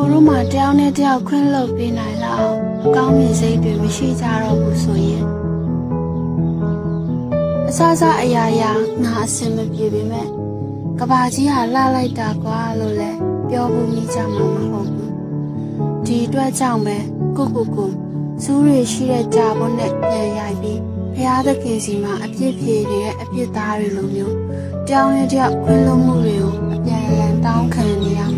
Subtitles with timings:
[0.00, 5.24] ကိုတို့မှတယောက်နဲ့တယောက်ခွင့်လွတ်ပေးနိုင်လောက်အောင်အကောင်းမြင်စိတ်တွေမရှိကြတော့ဘူးဆိုရင်
[7.68, 8.72] အစစအရာရာ
[9.04, 10.26] ငါအစင်မပြေပေမဲ့
[10.98, 13.10] ကဘာကြီးဟာလှလိုက်တာကွာလို့လဲ
[13.48, 15.12] ပြောဖို့မိကြမှာမဟုတ်ဘူး
[16.06, 16.96] ဒီအတွက်ကြောင့်ပဲ
[17.36, 17.90] ကိုကိုကို
[18.42, 20.80] စူးရရှိတဲ့ကြာဖို့နဲ့ပြန်ရိုက်ပြီး
[21.14, 24.36] ဘုရားသခင်စီမှာအပြစ်ဖြေနေတဲ့အပြစ်သားတွေလိုမျိုး
[24.88, 28.37] တောင်းရတဲ့ခွင့်လွှတ်မှုတွေကိုအပြန်အလှန်တောင်းခံနေရမ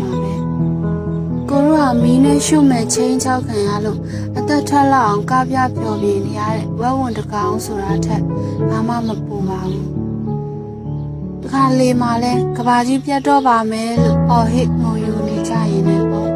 [1.53, 3.99] ကိုတို့ဟာမီးနဲ့ရှုမဲ့ချင်းချောက်ခံရလို့
[4.37, 8.23] အသက်ထွက်လောက်အောင်ကားပြပျော်ပြနေရတဲ့ဝက်ဝံတကောင်ဆိုတာထက်
[8.69, 9.87] ဘာမှမပူပါဘူး
[11.41, 16.29] တခါလေမှလဲကဘာကြီးပြတ်တော့ပါမယ်လို့အော်ဟစ်ငိုယူနေကြရင်လည်းပေါ့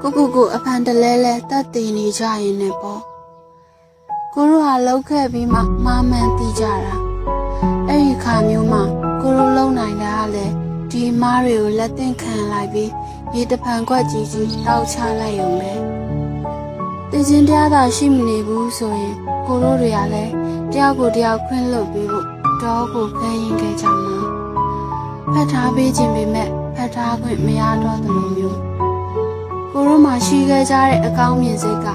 [0.00, 3.02] ကိုကိုကိုအဖန်တလဲလဲတတ်တည်နေကြရင်လည်းပေါ့
[4.34, 6.94] ကိုတို့ဟာလောက်ခဲ့ပြီးမှမာမှန်တီးကြတာ
[7.88, 8.82] အဲ့ဒီခါမျိုးမှာ
[9.20, 10.54] ကိုတို့လုံနိုင်တာကလည်း
[10.90, 12.90] ဒီမားတွေကိုလက်သင့်ခံလိုက်ပြီး
[13.34, 15.72] ရေတဖန်ကွက်ကြီးကြီးတောက်ချလိုက်ရုံပဲ
[17.10, 19.14] တည်ခြင်းတရားသာရှိမနေဘူးဆိုရင်
[19.46, 20.32] ကိုတို့တွေကလည်း
[20.72, 22.26] တယောက်ကိုတယောက်ခွင့်လွတ်ပြီးဖို့
[22.62, 24.18] တော့ကိုခဲရင်ခဲ့ကြမှာ
[25.32, 28.58] ဖတ်ထားပေးခြင်းပေမဲ့ဖတ်ထားခွင့်မရတော့သလိုမျိုး
[29.72, 31.86] ကိုတို့မှရှိခဲ့ကြတဲ့အကောင်းမြင်စိတ်က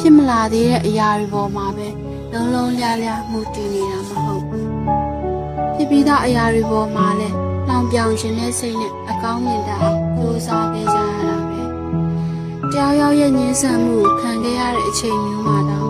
[0.00, 1.88] ဖြစ်မလာသေးတဲ့အရာတွေပေါ်မှာပဲ
[2.32, 4.68] လုံးလုံးလျားလျားမှုတည်နေတာမဟုတ်ဘူး
[5.74, 7.45] ဖြစ်ပြီးသားအရာတွေပေါ်မှာလည်းလော
[7.81, 9.77] င်ပြောင်ခြင်းနဲ့စိတ်နဲ့အကောင်းမြင်တာ
[10.17, 11.63] ကြိုးစားခဲ့ကြရတာပဲ
[12.71, 15.89] တရားရောက်ရဲ့ညှင်းဆန်မှုကိုခံခဲ့ရတဲ့အချိန်မျိုးမှာတော့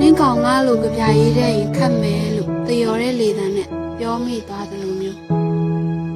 [0.00, 3.68] နင်းကောင်ငါလိုကြပြရေးတဲ့ရင်ခတ်မယ်လို့တယော်တဲ့လေတံနဲ့
[3.98, 5.18] ပြောမိသွားတယ်လို့မျိုး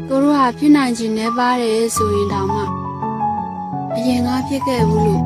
[0.09, 2.63] ကိုတို့ဟာဖြစ်နိုင်ခြင်းနဲ့ပါတယ်ဆိုရင်တောင်မှ
[3.97, 5.23] အရင်ကဖြစ်ခဲ့ဘူးလို့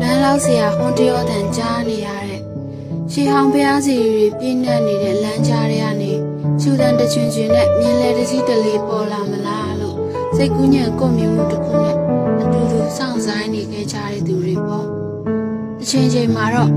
[0.00, 2.40] လမ်းလောက်เสียဟွန်တရောတန်ကြားနေရတဲ့
[3.12, 6.12] ရှီဟောင်ဖျားစီတွေပြည့်နှက်နေတဲ့လမ်းကြားတွေကနေ
[6.59, 9.97] ချူတန်တချွင်ချွင်နဲ့မြင်းလဲတကြီးတလေးပေါ်လာမလားလို့
[10.35, 11.95] စိတ်ကူးညံကွန်မြူမှုတစ်ခုနဲ့
[12.41, 14.87] အတူတူစောင့်ဆိုင်နေခဲ့ကြတဲ့သူတွေပေါ့
[15.77, 16.69] တစ်ချိန်ချိန်မှာတော့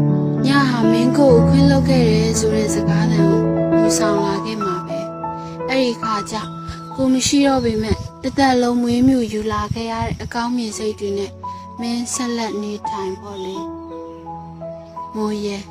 [0.47, 3.41] ညဟာမင်းကိုခွင်းလုတ်ခဲ့တယ်ဆိုတဲ့စကားသံကို
[3.81, 4.99] ယူဆောင်လာခဲ့မှာပဲ
[5.69, 6.37] အဲ့ဒီခါကျ
[6.97, 11.33] ကိုမရှိတော့ပေမဲ့တသက်လုံးမွေးမြူယူလာခဲ့ရတဲ့အကောင်းမြင်စိတ်တွေနဲ့
[11.81, 13.57] မင်းဆက်လက်နေထိုင်ဖို့လေ
[15.17, 15.63] မိုးရဲ့